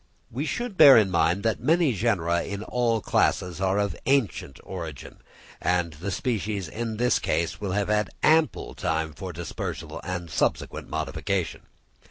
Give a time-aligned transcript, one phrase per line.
[0.31, 5.19] We should bear in mind that many genera in all classes are of ancient origin,
[5.61, 10.89] and the species in this case will have had ample time for dispersal and subsequent
[10.89, 11.67] modification.